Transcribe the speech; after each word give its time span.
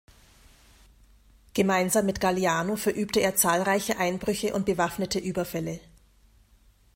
Gemeinsam 1.53 2.07
mit 2.07 2.19
Gagliano 2.19 2.75
verübte 2.75 3.19
er 3.19 3.35
zahlreiche 3.35 3.99
Einbrüche 3.99 4.55
und 4.55 4.65
bewaffnete 4.65 5.19
Überfälle. 5.19 5.79